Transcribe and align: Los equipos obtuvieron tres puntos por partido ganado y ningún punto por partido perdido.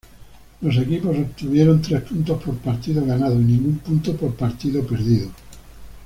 Los 0.61 0.75
equipos 0.79 1.15
obtuvieron 1.15 1.79
tres 1.79 2.01
puntos 2.01 2.41
por 2.41 2.55
partido 2.57 3.05
ganado 3.05 3.35
y 3.39 3.43
ningún 3.43 3.77
punto 3.77 4.17
por 4.17 4.33
partido 4.33 4.83
perdido. 4.83 5.29